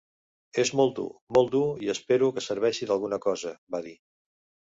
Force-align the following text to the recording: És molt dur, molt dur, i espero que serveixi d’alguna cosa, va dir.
És 0.61 0.69
molt 0.77 0.93
dur, 0.99 1.09
molt 1.37 1.51
dur, 1.57 1.67
i 1.87 1.91
espero 1.93 2.31
que 2.37 2.43
serveixi 2.45 2.89
d’alguna 2.93 3.21
cosa, 3.29 3.55
va 3.77 3.83
dir. 3.89 3.95